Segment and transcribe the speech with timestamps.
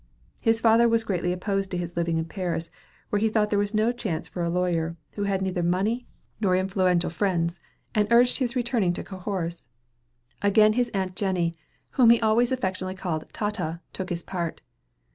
[0.41, 2.71] The father was greatly opposed to his living in Paris,
[3.11, 6.07] where he thought there was no chance for a lawyer who had neither money
[6.39, 7.59] nor influential friends,
[7.93, 9.63] and urged his returning to Cahors.
[10.41, 11.53] Again his aunt Jenny,
[11.91, 14.61] whom he always affectionately called "Tata," took his part.